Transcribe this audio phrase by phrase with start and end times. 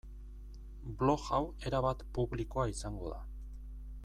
[1.01, 3.25] Blog hau erabat publikoa izango da.